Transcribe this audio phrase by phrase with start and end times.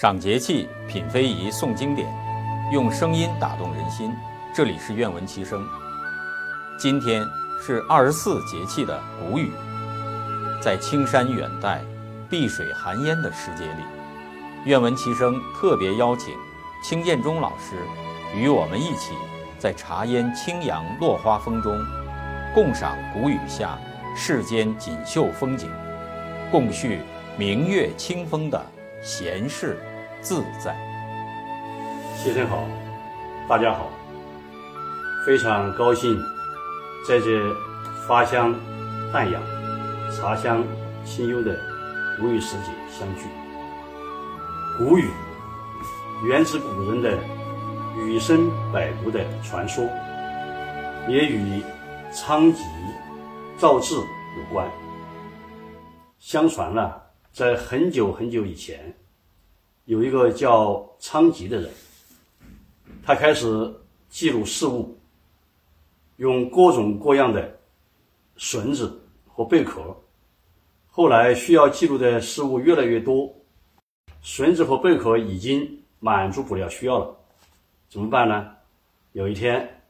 [0.00, 2.08] 赏节气，品非遗，诵经典，
[2.72, 4.14] 用声音打动人心。
[4.54, 5.66] 这里是愿闻其声。
[6.78, 7.20] 今天
[7.60, 9.50] 是二十四节气的谷雨，
[10.62, 11.82] 在青山远黛、
[12.30, 13.82] 碧水寒烟的时节里，
[14.66, 16.32] 愿闻其声特别邀请
[16.80, 17.74] 清建中老师
[18.36, 19.14] 与我们一起，
[19.58, 21.76] 在茶烟清扬、落花风中，
[22.54, 23.76] 共赏谷雨下
[24.14, 25.68] 世间锦绣风景，
[26.52, 27.00] 共叙
[27.36, 28.64] 明月清风的
[29.02, 29.76] 闲适
[30.20, 30.76] 自在。
[32.16, 32.64] 先生好，
[33.48, 33.88] 大家好，
[35.24, 36.18] 非常高兴
[37.06, 37.54] 在这
[38.06, 38.54] 花香
[39.12, 39.40] 淡雅、
[40.12, 40.62] 茶香
[41.04, 41.58] 清幽的
[42.18, 43.22] 谷雨时节相聚。
[44.78, 45.08] 谷雨
[46.26, 47.16] 源自古人的
[47.96, 49.84] 雨生百谷的传说，
[51.08, 51.62] 也与
[52.12, 52.58] 仓颉
[53.56, 54.68] 造字有关。
[56.18, 56.92] 相传呢，
[57.32, 58.94] 在很久很久以前，
[59.88, 61.70] 有一个叫仓颉的人，
[63.02, 63.74] 他开始
[64.10, 64.98] 记录事物，
[66.16, 67.58] 用各种各样的
[68.36, 69.96] 绳子和贝壳。
[70.90, 73.34] 后来需要记录的事物越来越多，
[74.20, 77.16] 绳子和贝壳已经满足不了需要了，
[77.88, 78.46] 怎么办呢？
[79.12, 79.80] 有一天，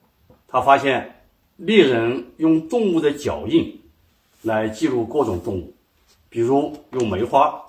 [0.46, 1.24] 他发现
[1.56, 3.80] 猎人用动物的脚印
[4.42, 5.74] 来记录各种动物。
[6.28, 7.60] 比如用梅花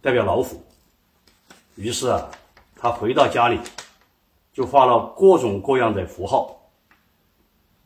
[0.00, 0.62] 代表老虎，
[1.78, 2.28] 于是啊，
[2.74, 3.60] 他回到家里
[4.52, 6.60] 就画了各种各样的符号，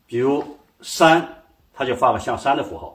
[0.07, 0.43] 比如
[0.81, 2.91] 山，他就画个像山的符号；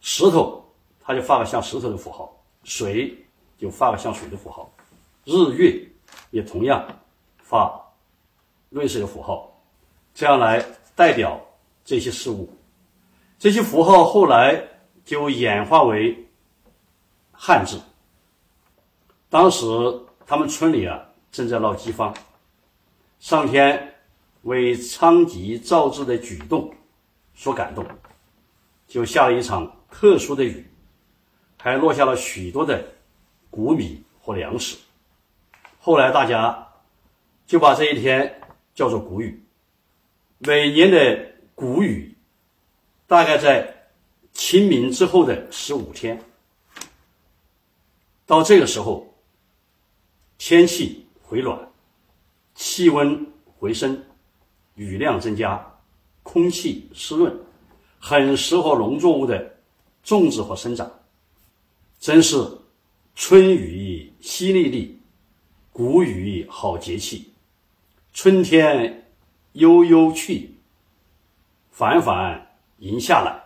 [0.00, 0.62] 石头，
[1.02, 2.28] 他就画个像石头的符号；
[2.64, 3.16] 水
[3.56, 4.70] 就画个像水的符号；
[5.24, 5.88] 日月
[6.30, 6.86] 也同样
[7.48, 7.80] 画
[8.68, 9.50] 类似的符号，
[10.12, 10.62] 这样来
[10.94, 11.40] 代表
[11.82, 12.48] 这些事物。
[13.38, 14.68] 这些符号后来。
[15.06, 16.26] 就演化为
[17.30, 17.80] 汉字。
[19.28, 19.66] 当时
[20.26, 22.14] 他们村里啊正在闹饥荒，
[23.18, 23.94] 上天
[24.42, 26.72] 为仓颉造字的举动
[27.34, 27.86] 所感动，
[28.86, 30.66] 就下了一场特殊的雨，
[31.58, 32.84] 还落下了许多的
[33.50, 34.76] 谷米和粮食。
[35.80, 36.68] 后来大家
[37.46, 38.40] 就把这一天
[38.74, 39.42] 叫做谷雨。
[40.38, 42.16] 每年的谷雨
[43.06, 43.74] 大概在。
[44.38, 46.22] 清明之后的十五天，
[48.26, 49.15] 到这个时候，
[50.38, 51.58] 天气回暖，
[52.54, 53.26] 气温
[53.58, 54.04] 回升，
[54.74, 55.74] 雨量增加，
[56.22, 57.34] 空气湿润，
[57.98, 59.56] 很适合农作物的
[60.02, 60.90] 种植和生长，
[61.98, 62.36] 真是
[63.14, 64.90] 春雨淅沥沥，
[65.72, 67.32] 谷雨好节气，
[68.12, 69.10] 春天
[69.52, 70.54] 悠悠去，
[71.72, 72.46] 缓缓
[72.78, 73.42] 迎下来。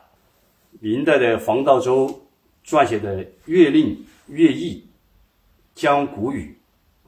[0.81, 2.27] 明代的黄道周
[2.65, 3.97] 撰写的《月令·
[4.27, 4.77] 月异》，
[5.75, 6.57] 将谷雨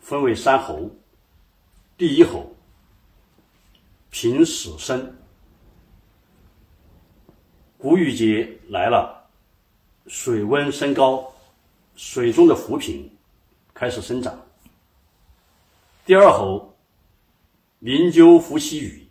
[0.03, 0.91] 分为三候。
[1.97, 2.55] 第一候，
[4.11, 5.17] 平始生。
[7.79, 9.31] 谷雨节来了，
[10.07, 11.33] 水温升高，
[11.97, 13.11] 水中的浮萍
[13.73, 14.39] 开始生长。
[16.05, 16.77] 第二候，
[17.79, 19.09] 鸣鸠伏羲羽。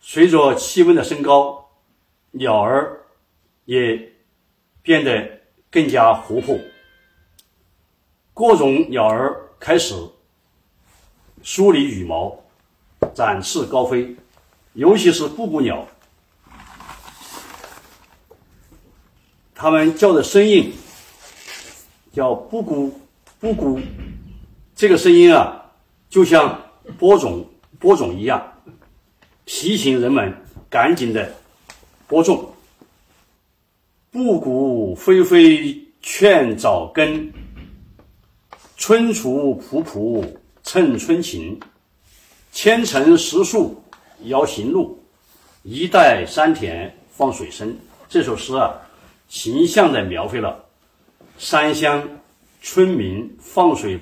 [0.00, 1.60] 随着气温的升高。
[2.34, 3.04] 鸟儿
[3.66, 4.10] 也
[4.80, 6.58] 变得更加活泼，
[8.34, 9.94] 各种鸟儿开始
[11.42, 12.34] 梳理羽毛、
[13.14, 14.16] 展翅高飞，
[14.72, 15.86] 尤其是布谷鸟，
[19.54, 20.72] 它们叫的声音
[22.12, 22.98] 叫“布谷
[23.38, 23.78] 布谷”，
[24.74, 25.70] 这个声音啊，
[26.08, 26.60] 就像
[26.98, 27.46] 播种
[27.78, 28.42] 播种一样，
[29.44, 30.34] 提醒人们
[30.70, 31.34] 赶紧的。
[32.08, 32.54] 播种，
[34.10, 37.32] 布谷霏霏劝早耕，
[38.84, 40.26] 春锄仆仆
[40.64, 41.60] 趁春晴，
[42.50, 43.80] 千层石树
[44.24, 44.98] 摇行路，
[45.62, 47.76] 一带山田放水声。
[48.08, 48.74] 这首诗啊，
[49.28, 50.64] 形象地描绘了
[51.38, 52.08] 山乡
[52.60, 54.00] 村民放水。